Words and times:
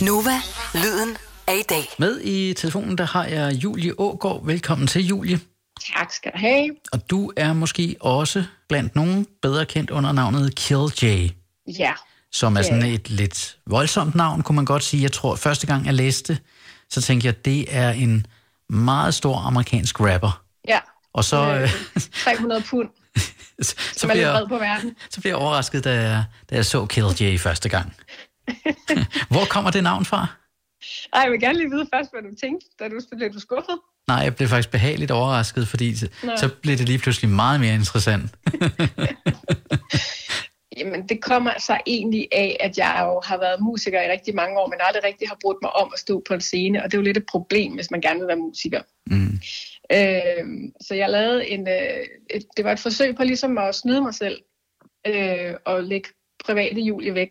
Nova, 0.00 0.30
lyden 0.74 1.16
af 1.46 1.56
i 1.58 1.62
dag. 1.62 1.84
Med 1.98 2.20
i 2.20 2.54
telefonen, 2.54 2.98
der 2.98 3.04
har 3.06 3.24
jeg 3.24 3.52
Julie 3.52 4.00
Ågaard. 4.00 4.46
Velkommen 4.46 4.86
til, 4.86 5.06
Julie. 5.06 5.40
Tak 5.96 6.12
skal 6.12 6.32
du 6.32 6.38
have. 6.38 6.70
Og 6.92 7.10
du 7.10 7.32
er 7.36 7.52
måske 7.52 7.96
også 8.00 8.44
blandt 8.68 8.96
nogen 8.96 9.26
bedre 9.42 9.66
kendt 9.66 9.90
under 9.90 10.12
navnet 10.12 10.54
Kill 10.54 10.80
J, 11.02 11.28
Ja, 11.78 11.92
som 12.32 12.56
er 12.56 12.62
sådan 12.62 12.82
et 12.82 13.10
lidt 13.10 13.56
voldsomt 13.66 14.14
navn, 14.14 14.42
kunne 14.42 14.56
man 14.56 14.64
godt 14.64 14.82
sige. 14.84 15.02
Jeg 15.02 15.12
tror, 15.12 15.36
første 15.36 15.66
gang 15.66 15.86
jeg 15.86 15.94
læste 15.94 16.32
det, 16.32 16.42
så 16.90 17.02
tænkte 17.02 17.26
jeg, 17.26 17.44
det 17.44 17.76
er 17.76 17.90
en 17.90 18.26
meget 18.68 19.14
stor 19.14 19.36
amerikansk 19.36 20.00
rapper. 20.00 20.42
ja. 20.68 20.78
Og 21.14 21.24
så, 21.24 21.36
Øh, 21.36 21.62
øh, 21.96 22.02
300 22.24 22.62
pund, 22.70 22.88
så, 23.62 23.74
er 24.02 24.06
lidt 24.06 24.12
bliver, 24.12 24.48
på 24.48 24.58
verden. 24.58 24.96
så 25.10 25.20
bliver 25.20 25.36
jeg 25.36 25.42
overrasket, 25.42 25.84
da 25.84 25.94
jeg, 25.94 26.24
da 26.50 26.54
jeg 26.54 26.66
så 26.66 26.86
Kill 26.86 27.06
J 27.20 27.38
første 27.38 27.68
gang. 27.68 27.96
Hvor 29.32 29.44
kommer 29.50 29.70
det 29.70 29.82
navn 29.82 30.04
fra? 30.04 30.26
Ej, 31.12 31.20
jeg 31.20 31.30
vil 31.30 31.40
gerne 31.40 31.58
lige 31.58 31.70
vide 31.70 31.86
først, 31.94 32.10
hvad 32.12 32.22
du 32.22 32.36
tænkte, 32.40 32.66
da 32.78 32.88
du 32.88 33.00
blev 33.16 33.32
du 33.32 33.40
skuffet. 33.40 33.78
Nej, 34.08 34.16
jeg 34.16 34.36
blev 34.36 34.48
faktisk 34.48 34.70
behageligt 34.70 35.10
overrasket, 35.10 35.68
fordi 35.68 35.96
så, 35.96 36.08
Nå. 36.22 36.36
så 36.36 36.48
blev 36.62 36.76
det 36.76 36.86
lige 36.88 36.98
pludselig 36.98 37.30
meget 37.30 37.60
mere 37.60 37.74
interessant. 37.74 38.30
Jamen, 40.76 41.08
det 41.08 41.22
kommer 41.22 41.52
så 41.58 41.78
egentlig 41.86 42.28
af, 42.32 42.56
at 42.60 42.78
jeg 42.78 43.00
jo 43.00 43.20
har 43.24 43.38
været 43.38 43.60
musiker 43.60 44.02
i 44.02 44.10
rigtig 44.10 44.34
mange 44.34 44.58
år, 44.58 44.68
men 44.68 44.78
aldrig 44.80 45.04
rigtig 45.04 45.28
har 45.28 45.36
brugt 45.40 45.58
mig 45.62 45.72
om 45.72 45.90
at 45.92 45.98
stå 45.98 46.22
på 46.28 46.34
en 46.34 46.40
scene, 46.40 46.82
og 46.82 46.84
det 46.84 46.94
er 46.96 46.98
jo 46.98 47.04
lidt 47.04 47.16
et 47.16 47.26
problem, 47.30 47.74
hvis 47.74 47.90
man 47.90 48.00
gerne 48.00 48.18
vil 48.18 48.28
være 48.28 48.36
musiker. 48.36 48.82
Mm. 49.06 49.40
Øh, 49.92 50.70
så 50.80 50.94
jeg 50.94 51.10
lavede 51.10 51.48
en, 51.48 51.68
øh, 51.68 52.06
et, 52.30 52.44
det 52.56 52.64
var 52.64 52.72
et 52.72 52.80
forsøg 52.80 53.16
på 53.16 53.24
ligesom 53.24 53.58
at 53.58 53.74
snyde 53.74 54.02
mig 54.02 54.14
selv, 54.14 54.38
øh, 55.06 55.54
og 55.64 55.84
lægge 55.84 56.08
private 56.44 56.80
Julie 56.80 57.14
væk, 57.14 57.30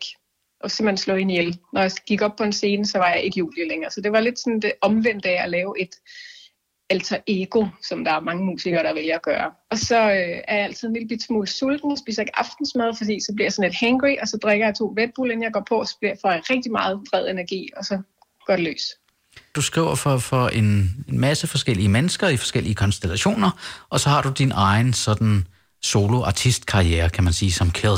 og 0.64 0.72
simpelthen 0.72 0.98
slå 0.98 1.16
hende 1.16 1.34
ihjel. 1.34 1.60
Når 1.74 1.82
jeg 1.82 1.92
gik 2.08 2.22
op 2.22 2.36
på 2.36 2.44
en 2.44 2.54
scene, 2.54 2.86
så 2.86 2.98
var 2.98 3.10
jeg 3.10 3.24
ikke 3.24 3.40
Julie 3.40 3.68
længere. 3.68 3.92
Så 3.92 4.02
det 4.02 4.12
var 4.12 4.20
lidt 4.20 4.40
sådan 4.40 4.60
det 4.60 4.72
omvendte 4.82 5.30
af 5.30 5.44
at 5.44 5.50
lave 5.50 5.82
et 5.82 5.96
alter 6.90 7.18
ego, 7.28 7.66
som 7.84 8.04
der 8.04 8.12
er 8.12 8.20
mange 8.20 8.46
musikere, 8.46 8.84
der 8.84 8.94
vælger 8.94 9.16
at 9.16 9.22
gøre. 9.22 9.52
Og 9.72 9.78
så 9.78 10.02
øh, 10.02 10.42
er 10.48 10.56
jeg 10.56 10.66
altid 10.66 10.88
en 10.88 10.94
lille 10.94 11.08
bit 11.08 11.24
smule 11.24 11.48
sulten, 11.48 11.98
spiser 11.98 12.22
ikke 12.22 12.40
aftensmad, 12.40 12.98
fordi 12.98 13.20
så 13.20 13.34
bliver 13.36 13.46
jeg 13.46 13.54
sådan 13.54 13.70
lidt 13.70 13.80
hangry, 13.80 14.16
og 14.22 14.28
så 14.28 14.38
drikker 14.44 14.66
jeg 14.66 14.76
to 14.76 14.96
Red 14.98 15.10
Bull, 15.16 15.32
inden 15.32 15.44
jeg 15.44 15.54
går 15.54 15.66
på, 15.70 15.86
så 15.86 15.98
bliver 16.00 16.16
får 16.22 16.32
jeg 16.32 16.42
rigtig 16.50 16.72
meget 16.72 17.00
bred 17.12 17.30
energi, 17.30 17.70
og 17.78 17.86
så 17.86 18.02
går 18.46 18.56
det 18.56 18.64
løs. 18.64 18.82
Du 19.56 19.62
skriver 19.62 19.96
for, 19.96 20.18
for 20.18 20.48
en, 20.48 20.68
en 21.10 21.20
masse 21.20 21.48
forskellige 21.48 21.90
mennesker 21.90 22.28
i 22.28 22.38
forskellige 22.38 22.76
konstellationer, 22.76 23.52
og 23.90 24.00
så 24.00 24.10
har 24.10 24.22
du 24.22 24.30
din 24.38 24.52
egen 24.52 24.94
sådan 24.94 25.48
solo-artistkarriere, 25.82 27.10
kan 27.10 27.24
man 27.24 27.34
sige, 27.34 27.52
som 27.52 27.72
Kill 27.72 27.98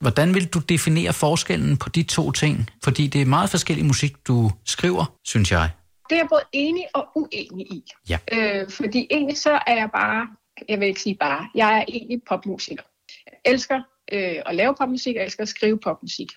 Hvordan 0.00 0.34
vil 0.34 0.46
du 0.46 0.58
definere 0.58 1.12
forskellen 1.12 1.76
på 1.76 1.88
de 1.88 2.02
to 2.02 2.30
ting? 2.30 2.70
Fordi 2.84 3.06
det 3.06 3.22
er 3.22 3.26
meget 3.26 3.50
forskellig 3.50 3.86
musik, 3.86 4.12
du 4.28 4.50
skriver, 4.64 5.14
synes 5.24 5.50
jeg. 5.52 5.70
Det 6.10 6.14
er 6.16 6.20
jeg 6.20 6.28
både 6.28 6.42
enig 6.52 6.84
og 6.94 7.08
uenig 7.14 7.66
i. 7.66 7.84
Ja. 8.08 8.18
Øh, 8.32 8.70
fordi 8.70 9.06
egentlig 9.10 9.36
så 9.36 9.60
er 9.66 9.76
jeg 9.76 9.90
bare, 9.94 10.28
jeg 10.68 10.80
vil 10.80 10.88
ikke 10.88 11.00
sige 11.00 11.16
bare, 11.20 11.48
jeg 11.54 11.78
er 11.78 11.84
egentlig 11.88 12.20
popmusiker. 12.28 12.82
Jeg 13.26 13.52
elsker 13.52 13.82
øh, 14.12 14.42
at 14.46 14.54
lave 14.54 14.74
popmusik, 14.78 15.14
jeg 15.14 15.24
elsker 15.24 15.42
at 15.42 15.48
skrive 15.48 15.78
popmusik. 15.78 16.28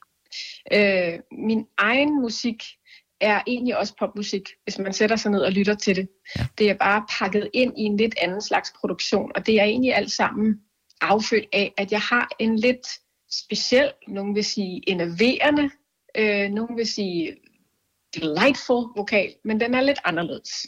Øh, 0.74 1.20
min 1.32 1.66
egen 1.78 2.22
musik 2.22 2.64
er 3.22 3.42
egentlig 3.48 3.78
også 3.78 3.94
popmusik, 4.00 4.50
hvis 4.64 4.80
man 4.80 4.94
sætter 4.94 5.16
sig 5.16 5.32
ned 5.32 5.42
og 5.42 5.52
lytter 5.52 5.76
til 5.76 5.96
det. 5.96 6.08
Ja. 6.38 6.46
Det 6.58 6.70
er 6.70 6.74
bare 6.74 7.06
pakket 7.20 7.50
ind 7.54 7.74
i 7.78 7.82
en 7.82 7.98
lidt 7.98 8.16
anden 8.22 8.42
slags 8.42 8.74
produktion, 8.80 9.32
og 9.36 9.46
det 9.46 9.60
er 9.60 9.64
egentlig 9.64 9.96
alt 9.96 10.12
sammen 10.12 10.56
affødt 11.02 11.46
af, 11.54 11.74
at 11.78 11.92
jeg 11.92 12.02
har 12.02 12.30
en 12.40 12.60
lidt 12.60 12.88
speciel, 13.34 13.92
nogen 14.08 14.36
vil 14.36 14.46
sige 14.46 14.90
enerverende, 14.90 15.70
øh, 16.18 16.50
nogen 16.50 16.78
vil 16.78 16.88
sige 16.88 17.36
delightful 18.16 18.86
vokal, 18.96 19.34
men 19.44 19.60
den 19.60 19.74
er 19.74 19.82
lidt 19.82 20.00
anderledes. 20.04 20.68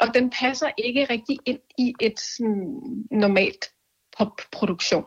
og 0.00 0.14
den 0.14 0.30
passer 0.40 0.70
ikke 0.78 1.06
rigtig 1.10 1.38
ind 1.46 1.58
i 1.78 1.94
et 2.00 2.20
sådan, 2.20 2.80
normalt 3.10 3.64
popproduktion. 4.18 5.04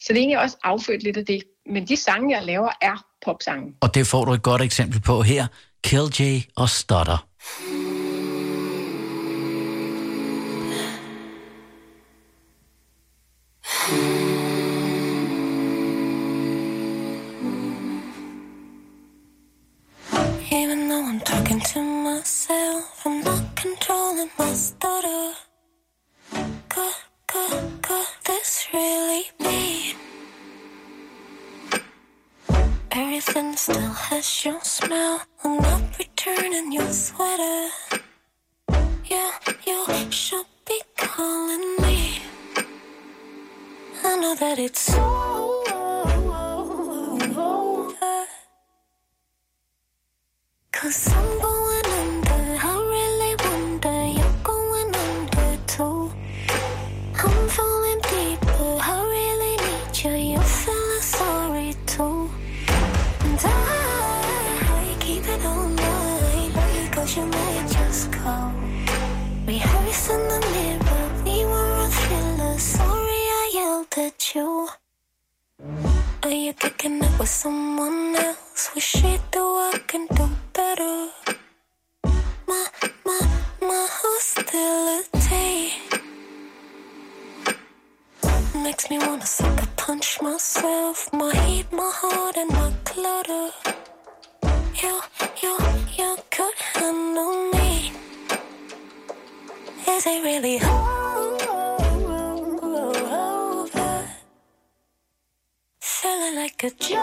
Så 0.00 0.06
det 0.08 0.16
er 0.16 0.20
egentlig 0.20 0.40
også 0.40 0.56
affødt 0.62 1.02
lidt 1.02 1.16
af 1.16 1.26
det. 1.26 1.42
Men 1.66 1.88
de 1.88 1.96
sange, 1.96 2.36
jeg 2.36 2.44
laver, 2.44 2.70
er 2.80 3.06
popsange. 3.24 3.74
Og 3.80 3.94
det 3.94 4.06
får 4.06 4.24
du 4.24 4.32
et 4.32 4.42
godt 4.42 4.62
eksempel 4.62 5.00
på 5.00 5.22
her. 5.22 5.46
Kill 5.84 6.12
Jay 6.20 6.40
og 6.56 6.68
Stutter. 6.68 7.28
Still 33.56 33.80
has 33.80 34.44
your 34.44 34.60
smell. 34.62 35.22
I'm 35.42 35.56
not 35.56 35.98
returning 35.98 36.72
your 36.72 36.92
sweater. 36.92 37.70
Yeah, 39.06 39.30
you 39.66 40.10
should 40.10 40.44
be 40.66 40.78
calling 40.98 41.76
me. 41.80 42.20
I 44.04 44.16
know 44.18 44.34
that 44.34 44.58
it's 44.58 44.94
with 77.26 77.32
someone 77.32 78.14
else? 78.14 78.70
Wish 78.76 78.84
she 78.84 79.18
do 79.32 79.42
I 79.42 79.80
can 79.88 80.06
do 80.14 80.28
better. 80.52 81.08
My, 82.46 82.64
my, 83.04 83.20
my 83.60 83.86
hostility 83.98 85.72
makes 88.62 88.88
me 88.90 88.98
wanna 88.98 89.26
sucker 89.26 89.66
punch 89.76 90.22
myself. 90.22 91.12
My 91.12 91.34
heat, 91.44 91.66
my 91.72 91.90
heart, 92.00 92.36
and 92.36 92.50
my 92.50 92.72
clutter. 92.84 93.46
You, 94.82 94.94
you, 95.42 95.54
you 95.98 96.16
could 96.30 96.58
handle 96.74 97.34
me. 97.54 97.92
Is 99.88 100.06
it 100.06 100.22
really 100.22 100.60
over? 100.60 100.95
A 106.66 106.70
joke. 106.70 106.96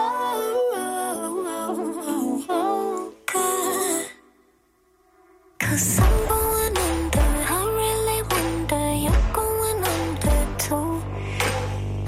Cause 5.58 5.98
I'm 6.00 6.28
going 6.28 6.76
under. 6.76 7.28
I 7.48 7.60
really 7.80 8.20
wonder. 8.32 8.86
You're 9.04 9.26
going 9.32 9.80
under 9.96 10.40
too. 10.58 11.02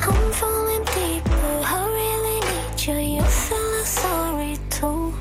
I'm 0.05 0.33
falling 0.33 0.85
deeper. 0.95 1.55
I 1.65 1.77
really 1.99 2.39
need 2.49 2.79
you. 2.87 3.17
You're 3.17 3.25
feeling 3.25 3.85
sorry 3.87 4.59
too. 4.69 5.15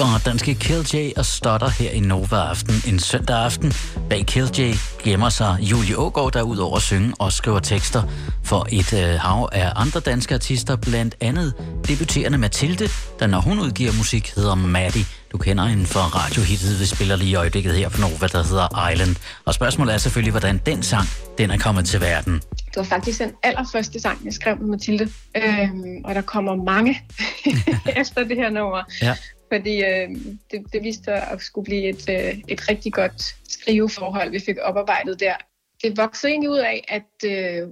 Var 0.00 0.22
danske 0.24 0.54
Kill 0.54 1.12
og 1.16 1.26
Stotter 1.26 1.68
her 1.68 1.90
i 1.90 2.00
Nova 2.00 2.36
Aften 2.36 2.74
en 2.88 2.98
søndag 2.98 3.44
aften. 3.44 3.72
Bag 4.10 4.26
Kill 4.26 4.76
gemmer 5.04 5.28
sig 5.28 5.56
Julie 5.60 5.98
Ågaard, 5.98 6.32
der 6.32 6.42
udover 6.42 6.76
at 6.76 6.82
synge 6.82 7.12
og 7.18 7.32
skriver 7.32 7.58
tekster 7.58 8.02
for 8.44 8.66
et 8.72 8.92
øh, 8.92 9.20
hav 9.20 9.48
af 9.52 9.72
andre 9.76 10.00
danske 10.00 10.34
artister, 10.34 10.76
blandt 10.76 11.16
andet 11.20 11.54
debuterende 11.88 12.38
Mathilde, 12.38 12.88
der 13.18 13.26
når 13.26 13.40
hun 13.40 13.58
udgiver 13.58 13.92
musik 13.98 14.32
hedder 14.36 14.54
Maddie. 14.54 15.04
Du 15.32 15.38
kender 15.38 15.64
hende 15.64 15.86
fra 15.86 16.00
radiohittet, 16.00 16.80
vi 16.80 16.86
spiller 16.86 17.16
lige 17.16 17.30
i 17.30 17.34
øjeblikket 17.34 17.74
her 17.74 17.88
på 17.88 18.00
Nova, 18.00 18.26
der 18.26 18.42
hedder 18.42 18.90
Island. 18.92 19.16
Og 19.44 19.54
spørgsmålet 19.54 19.94
er 19.94 19.98
selvfølgelig, 19.98 20.30
hvordan 20.30 20.60
den 20.66 20.82
sang, 20.82 21.06
den 21.38 21.50
er 21.50 21.58
kommet 21.58 21.86
til 21.86 22.00
verden. 22.00 22.34
Det 22.34 22.76
var 22.76 22.82
faktisk 22.82 23.18
den 23.18 23.32
allerførste 23.42 24.00
sang, 24.00 24.18
jeg 24.24 24.32
skrev 24.32 24.56
med 24.60 24.66
Mathilde. 24.66 25.08
Øhm, 25.36 26.04
og 26.04 26.14
der 26.14 26.22
kommer 26.22 26.54
mange 26.54 27.02
efter 28.00 28.24
det 28.24 28.36
her 28.36 28.50
nummer. 28.50 28.82
Ja. 29.02 29.16
Fordi 29.52 29.84
øh, 29.84 30.08
det, 30.50 30.72
det 30.72 30.82
viste 30.82 31.04
sig 31.04 31.28
at 31.30 31.40
skulle 31.40 31.64
blive 31.64 31.88
et, 31.88 32.08
øh, 32.08 32.42
et 32.48 32.68
rigtig 32.68 32.92
godt 32.92 33.22
skriveforhold, 33.48 34.30
vi 34.30 34.38
fik 34.38 34.56
oparbejdet 34.62 35.20
der. 35.20 35.34
Det 35.82 35.96
voksede 35.96 36.32
egentlig 36.32 36.50
ud 36.50 36.58
af, 36.58 36.84
at 36.88 37.30
øh, 37.30 37.68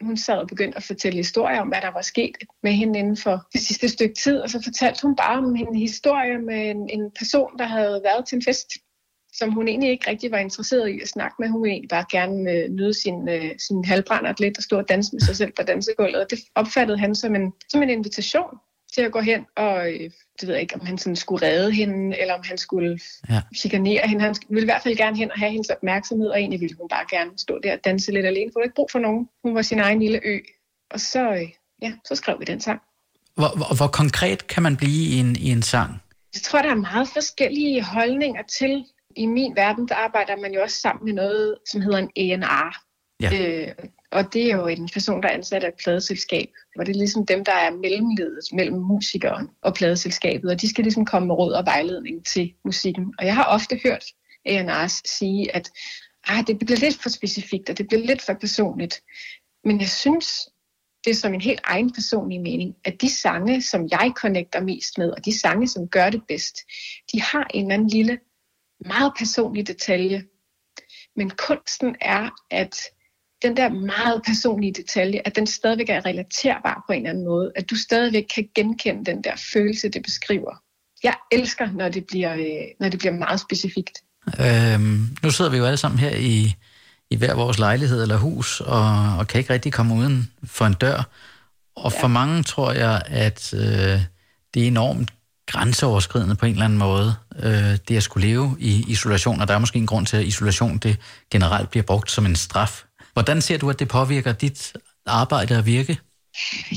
hun 0.00 0.16
sad 0.16 0.38
og 0.38 0.48
begyndte 0.48 0.76
at 0.76 0.84
fortælle 0.84 1.16
historier 1.16 1.60
om, 1.60 1.68
hvad 1.68 1.80
der 1.80 1.92
var 1.92 2.02
sket 2.02 2.36
med 2.62 2.72
hende 2.72 2.98
inden 2.98 3.16
for 3.16 3.46
det 3.52 3.60
sidste 3.60 3.88
stykke 3.88 4.14
tid. 4.14 4.38
Og 4.38 4.50
så 4.50 4.62
fortalte 4.64 5.02
hun 5.02 5.16
bare 5.16 5.38
om 5.38 5.56
en 5.56 5.74
historie 5.74 6.38
med 6.38 6.70
en, 6.70 6.90
en 6.90 7.10
person, 7.18 7.58
der 7.58 7.64
havde 7.64 8.00
været 8.04 8.26
til 8.26 8.36
en 8.36 8.42
fest, 8.42 8.68
som 9.32 9.52
hun 9.52 9.68
egentlig 9.68 9.90
ikke 9.90 10.10
rigtig 10.10 10.30
var 10.30 10.38
interesseret 10.38 10.88
i 10.88 11.00
at 11.00 11.08
snakke 11.08 11.36
med. 11.38 11.48
Hun 11.48 11.62
ville 11.62 11.72
egentlig 11.72 11.88
bare 11.88 12.04
gerne 12.10 12.50
øh, 12.50 12.68
nyde 12.68 12.94
sin, 12.94 13.28
øh, 13.28 13.50
sin 13.58 13.84
halvbrændert 13.84 14.40
lidt 14.40 14.58
og 14.58 14.62
stå 14.62 14.78
og 14.78 14.88
danse 14.88 15.12
med 15.12 15.20
sig 15.20 15.36
selv 15.36 15.52
på 15.52 15.62
dansegulvet. 15.62 16.16
Og 16.16 16.30
det 16.30 16.38
opfattede 16.54 16.98
han 16.98 17.14
som 17.14 17.34
en, 17.34 17.52
som 17.68 17.82
en 17.82 17.90
invitation 17.90 18.58
til 18.94 19.00
at 19.00 19.12
gå 19.12 19.20
hen 19.20 19.46
og, 19.56 19.92
øh, 19.92 20.10
det 20.40 20.48
ved 20.48 20.54
jeg 20.54 20.62
ikke, 20.62 20.74
om 20.74 20.86
han 20.86 20.98
sådan 20.98 21.16
skulle 21.16 21.46
redde 21.46 21.72
hende, 21.72 22.18
eller 22.20 22.34
om 22.34 22.40
han 22.44 22.58
skulle 22.58 23.00
Ja. 23.30 23.40
chikanere 23.56 24.08
hende. 24.08 24.24
Han 24.24 24.34
ville 24.48 24.62
i 24.62 24.70
hvert 24.70 24.82
fald 24.82 24.96
gerne 24.96 25.16
hen 25.16 25.30
og 25.32 25.38
have 25.38 25.50
hendes 25.50 25.70
opmærksomhed, 25.70 26.28
og 26.28 26.38
egentlig 26.40 26.60
ville 26.60 26.76
hun 26.80 26.88
bare 26.88 27.06
gerne 27.10 27.30
stå 27.38 27.58
der 27.62 27.72
og 27.72 27.78
danse 27.84 28.12
lidt 28.12 28.26
alene, 28.26 28.50
for 28.52 28.58
hun 28.58 28.62
havde 28.62 28.66
ikke 28.66 28.74
brug 28.74 28.90
for 28.90 28.98
nogen. 28.98 29.28
Hun 29.44 29.54
var 29.54 29.62
sin 29.62 29.78
egen 29.78 29.98
lille 30.00 30.20
ø. 30.24 30.38
Og 30.90 31.00
så, 31.00 31.30
øh, 31.32 31.48
ja, 31.82 31.92
så 32.04 32.14
skrev 32.14 32.40
vi 32.40 32.44
den 32.44 32.60
sang. 32.60 32.80
Hvor, 33.34 33.56
hvor, 33.56 33.76
hvor 33.76 33.86
konkret 33.86 34.46
kan 34.46 34.62
man 34.62 34.76
blive 34.76 35.08
i 35.14 35.18
en, 35.18 35.36
i 35.36 35.50
en 35.50 35.62
sang? 35.62 36.02
Jeg 36.34 36.42
tror, 36.42 36.62
der 36.62 36.70
er 36.70 36.74
meget 36.74 37.08
forskellige 37.08 37.82
holdninger 37.82 38.42
til. 38.42 38.84
I 39.16 39.26
min 39.26 39.52
verden, 39.56 39.88
der 39.88 39.94
arbejder 39.94 40.36
man 40.36 40.52
jo 40.54 40.62
også 40.62 40.80
sammen 40.80 41.04
med 41.04 41.12
noget, 41.12 41.54
som 41.70 41.80
hedder 41.80 41.98
en 41.98 42.10
A&R. 42.42 42.84
Ja. 43.20 43.30
Øh, 43.40 43.68
og 44.12 44.32
det 44.32 44.50
er 44.50 44.56
jo 44.56 44.66
en 44.66 44.88
person, 44.92 45.22
der 45.22 45.28
er 45.28 45.32
ansat 45.32 45.64
af 45.64 45.68
et 45.68 45.74
pladeselskab. 45.82 46.48
hvor 46.74 46.84
det 46.84 46.94
er 46.94 46.98
ligesom 46.98 47.26
dem, 47.26 47.44
der 47.44 47.52
er 47.52 47.70
mellemledet 47.70 48.44
mellem 48.52 48.78
musikeren 48.78 49.48
og 49.62 49.74
pladeselskabet. 49.74 50.50
Og 50.50 50.60
de 50.60 50.68
skal 50.68 50.84
ligesom 50.84 51.04
komme 51.04 51.26
med 51.26 51.34
råd 51.34 51.52
og 51.52 51.66
vejledning 51.66 52.26
til 52.26 52.54
musikken. 52.64 53.14
Og 53.18 53.26
jeg 53.26 53.34
har 53.34 53.44
ofte 53.44 53.80
hørt 53.84 54.04
A&R's 54.48 55.00
sige, 55.04 55.56
at 55.56 55.70
ah, 56.24 56.46
det 56.46 56.58
bliver 56.58 56.78
lidt 56.78 57.02
for 57.02 57.08
specifikt, 57.08 57.70
og 57.70 57.78
det 57.78 57.88
bliver 57.88 58.06
lidt 58.06 58.22
for 58.22 58.34
personligt. 58.34 59.02
Men 59.64 59.80
jeg 59.80 59.88
synes, 59.88 60.48
det 61.04 61.10
er 61.10 61.14
som 61.14 61.34
en 61.34 61.40
helt 61.40 61.60
egen 61.64 61.92
personlig 61.92 62.40
mening, 62.40 62.74
at 62.84 63.00
de 63.00 63.10
sange, 63.10 63.62
som 63.62 63.88
jeg 63.90 64.12
connecter 64.16 64.60
mest 64.60 64.98
med, 64.98 65.10
og 65.10 65.24
de 65.24 65.38
sange, 65.40 65.68
som 65.68 65.88
gør 65.88 66.10
det 66.10 66.22
bedst, 66.28 66.56
de 67.12 67.20
har 67.20 67.46
en 67.54 67.64
eller 67.64 67.74
anden 67.74 67.88
lille, 67.88 68.18
meget 68.86 69.12
personlig 69.18 69.66
detalje. 69.66 70.24
Men 71.16 71.30
kunsten 71.30 71.96
er, 72.00 72.30
at 72.50 72.76
den 73.42 73.56
der 73.56 73.68
meget 73.68 74.22
personlige 74.26 74.72
detalje, 74.72 75.20
at 75.24 75.36
den 75.36 75.46
stadigvæk 75.46 75.88
er 75.88 76.06
relaterbar 76.06 76.84
på 76.86 76.92
en 76.92 76.98
eller 76.98 77.10
anden 77.10 77.24
måde. 77.24 77.52
At 77.56 77.70
du 77.70 77.76
stadigvæk 77.76 78.24
kan 78.34 78.48
genkende 78.54 79.04
den 79.04 79.24
der 79.24 79.36
følelse, 79.52 79.88
det 79.88 80.02
beskriver. 80.02 80.62
Jeg 81.02 81.14
elsker, 81.32 81.72
når 81.72 81.88
det 81.88 82.06
bliver, 82.06 82.34
øh, 82.34 82.68
når 82.80 82.88
det 82.88 82.98
bliver 82.98 83.12
meget 83.12 83.40
specifikt. 83.40 83.98
Øhm, 84.40 85.16
nu 85.22 85.30
sidder 85.30 85.50
vi 85.50 85.56
jo 85.56 85.64
alle 85.64 85.76
sammen 85.76 85.98
her 85.98 86.16
i, 86.16 86.54
i 87.10 87.16
hver 87.16 87.34
vores 87.34 87.58
lejlighed 87.58 88.02
eller 88.02 88.16
hus, 88.16 88.60
og, 88.60 89.16
og 89.18 89.26
kan 89.26 89.38
ikke 89.38 89.52
rigtig 89.52 89.72
komme 89.72 89.94
uden 89.94 90.30
for 90.44 90.66
en 90.66 90.74
dør. 90.74 91.08
Og 91.76 91.92
ja. 91.92 92.02
for 92.02 92.08
mange 92.08 92.42
tror 92.42 92.72
jeg, 92.72 93.02
at 93.06 93.54
øh, 93.54 94.00
det 94.54 94.62
er 94.62 94.66
enormt 94.66 95.10
grænseoverskridende 95.46 96.34
på 96.34 96.46
en 96.46 96.52
eller 96.52 96.64
anden 96.64 96.78
måde, 96.78 97.14
øh, 97.38 97.78
det 97.88 97.96
at 97.96 98.02
skulle 98.02 98.28
leve 98.28 98.56
i 98.58 98.84
isolation, 98.88 99.40
og 99.40 99.48
der 99.48 99.54
er 99.54 99.58
måske 99.58 99.78
en 99.78 99.86
grund 99.86 100.06
til, 100.06 100.16
at 100.16 100.24
isolation 100.24 100.78
det 100.78 100.96
generelt 101.30 101.70
bliver 101.70 101.84
brugt 101.84 102.10
som 102.10 102.26
en 102.26 102.36
straf. 102.36 102.84
Hvordan 103.12 103.40
ser 103.40 103.58
du, 103.58 103.70
at 103.70 103.78
det 103.78 103.88
påvirker 103.88 104.32
dit 104.32 104.72
arbejde 105.06 105.58
og 105.58 105.66
virke? 105.66 105.98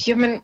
Jamen, 0.07 0.41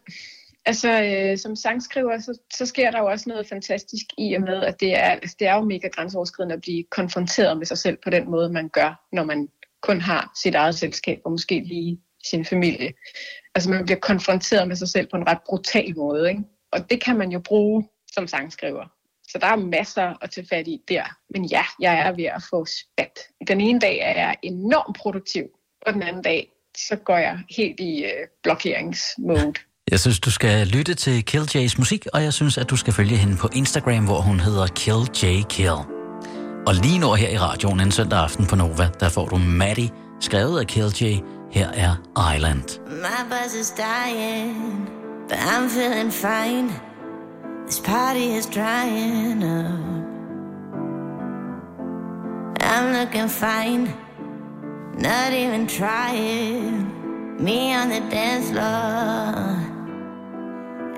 altså 0.65 1.03
øh, 1.03 1.38
som 1.38 1.55
sangskriver, 1.55 2.19
så, 2.19 2.39
så 2.53 2.65
sker 2.65 2.91
der 2.91 2.99
jo 2.99 3.05
også 3.05 3.29
noget 3.29 3.47
fantastisk 3.47 4.05
i 4.17 4.33
og 4.33 4.41
med, 4.41 4.63
at 4.63 4.79
det 4.79 4.97
er, 4.97 5.09
altså, 5.09 5.35
det 5.39 5.47
er 5.47 5.55
jo 5.55 5.61
mega 5.61 5.88
grænseoverskridende 5.88 6.55
at 6.55 6.61
blive 6.61 6.83
konfronteret 6.91 7.57
med 7.57 7.65
sig 7.65 7.77
selv 7.77 7.97
på 8.03 8.09
den 8.09 8.31
måde, 8.31 8.49
man 8.49 8.69
gør, 8.69 9.07
når 9.11 9.23
man 9.23 9.47
kun 9.81 10.01
har 10.01 10.31
sit 10.43 10.55
eget 10.55 10.75
selskab 10.75 11.21
og 11.25 11.31
måske 11.31 11.59
lige 11.59 12.01
sin 12.25 12.45
familie. 12.45 12.93
Altså 13.55 13.69
man 13.69 13.85
bliver 13.85 13.99
konfronteret 13.99 14.67
med 14.67 14.75
sig 14.75 14.89
selv 14.89 15.07
på 15.07 15.17
en 15.17 15.27
ret 15.27 15.41
brutal 15.45 15.97
måde, 15.97 16.29
ikke? 16.29 16.43
Og 16.71 16.89
det 16.89 17.01
kan 17.01 17.17
man 17.17 17.31
jo 17.31 17.39
bruge 17.39 17.88
som 18.13 18.27
sangskriver. 18.27 18.85
Så 19.29 19.38
der 19.38 19.47
er 19.47 19.55
masser 19.55 20.13
at 20.21 20.31
tage 20.31 20.47
fat 20.47 20.67
i 20.67 20.81
der. 20.88 21.03
Men 21.29 21.45
ja, 21.45 21.63
jeg 21.79 21.99
er 21.99 22.11
ved 22.11 22.23
at 22.23 22.43
få 22.49 22.65
spat. 22.65 23.19
Den 23.47 23.61
ene 23.61 23.79
dag 23.79 23.99
er 23.99 24.13
jeg 24.19 24.35
enormt 24.43 24.97
produktiv, 24.97 25.43
og 25.88 25.94
den 25.94 26.04
anden 26.04 26.22
dag, 26.22 26.48
så 26.78 26.95
går 26.95 27.18
jeg 27.18 27.39
helt 27.57 27.80
i 27.80 28.04
øh, 28.04 28.28
blokeringsmode. 28.44 29.54
Jeg 29.92 30.00
synes, 30.00 30.19
du 30.19 30.31
skal 30.31 30.68
lytte 30.68 30.94
til 30.94 31.25
Kill 31.25 31.44
J's 31.44 31.75
musik, 31.78 32.07
og 32.13 32.24
jeg 32.24 32.33
synes, 32.33 32.57
at 32.57 32.69
du 32.69 32.75
skal 32.75 32.94
følge 32.94 33.18
hende 33.18 33.38
på 33.38 33.50
Instagram, 33.56 34.06
hvor 34.06 34.22
hun 34.22 34.39
hedder 34.39 34.68
Kill 34.68 35.01
J 35.24 35.44
Kill. 35.50 35.80
Og 36.68 36.74
lige 36.83 37.00
nu 37.00 37.13
her 37.13 37.30
i 37.30 37.38
radioen 37.38 37.80
en 37.80 37.92
søndag 37.92 38.19
aften 38.19 38.45
på 38.48 38.56
Nova, 38.56 38.89
der 39.00 39.10
får 39.10 39.25
du 39.25 39.38
Maddie, 39.38 39.89
skrevet 40.19 40.60
af 40.60 40.68
Kill 40.68 40.88
J. 41.01 41.04
Her 41.51 41.69
er 41.69 41.94
Island. 42.36 42.80
My 42.88 43.22
buzz 43.30 43.54
is 43.56 43.74
dying, 43.77 44.89
but 45.30 45.38
I'm 45.38 45.68
feeling 45.69 46.12
fine. 46.12 46.69
This 47.68 47.80
party 47.80 48.25
is 48.39 48.45
drying 48.45 49.44
up. 49.44 50.01
I'm 52.62 52.86
looking 52.98 53.30
fine, 53.30 53.94
not 54.97 55.33
even 55.33 55.67
trying. 55.67 56.91
Me 57.43 57.73
on 57.73 57.89
the 57.89 57.99
dance 58.09 58.49
floor. 58.51 59.57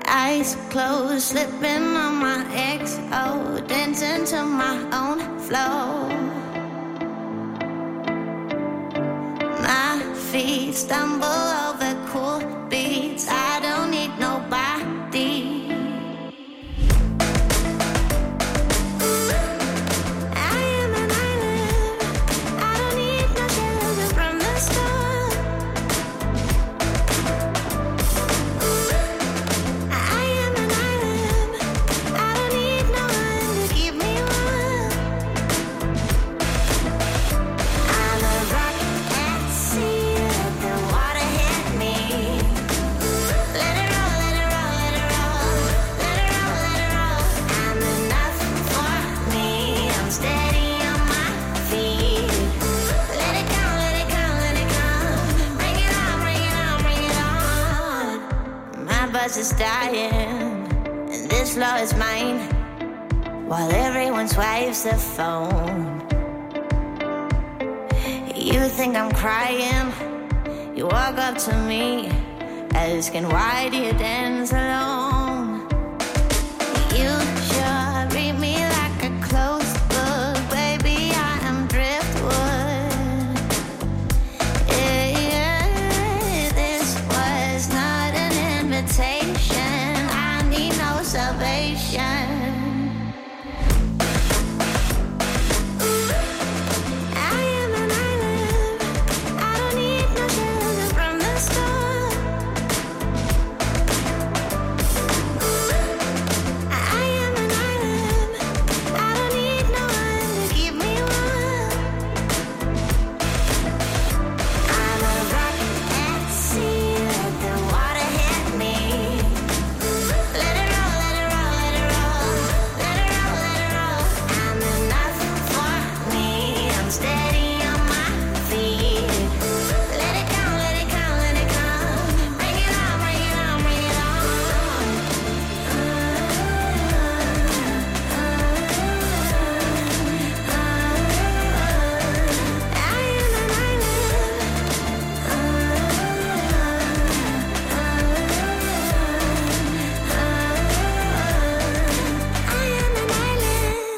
Eyes 0.06 0.56
closed, 0.70 1.22
slipping 1.22 1.96
on 1.96 2.14
my 2.16 2.44
XO, 2.52 3.08
oh, 3.12 3.60
dancing 3.66 4.24
to 4.26 4.44
my 4.44 4.76
own 4.92 5.38
flow. 5.38 6.08
My 9.62 10.02
feet 10.30 10.74
stumble 10.74 11.63
My 59.14 59.20
buzz 59.20 59.36
is 59.36 59.50
dying, 59.52 60.66
and 61.12 61.30
this 61.30 61.54
flow 61.54 61.76
is 61.76 61.94
mine. 61.94 62.40
While 63.46 63.70
everyone 63.70 64.26
swipes 64.26 64.82
their 64.82 64.98
phone. 64.98 66.00
You 68.34 68.68
think 68.68 68.96
I'm 68.96 69.12
crying? 69.12 69.92
You 70.76 70.86
walk 70.86 71.16
up 71.16 71.38
to 71.46 71.56
me, 71.62 72.08
asking 72.74 73.28
why 73.28 73.68
do 73.70 73.76
you 73.76 73.92
dance 73.92 74.50
alone? 74.50 75.03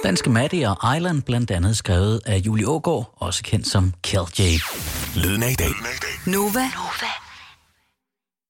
Danske 0.06 0.30
Maddie 0.30 0.70
og 0.70 0.96
Island 0.96 1.22
blandt 1.22 1.50
andet 1.50 1.76
skrevet 1.76 2.20
af 2.26 2.36
Julie 2.38 2.68
Ågaard, 2.68 3.14
også 3.16 3.42
kendt 3.42 3.68
som 3.68 3.94
Kel 4.02 4.20
J. 4.38 4.42
Lyden 5.16 5.42
af 5.42 5.50
i 5.50 5.54
dag. 5.54 5.72
Nova. 6.26 6.46
Nova. 6.46 7.25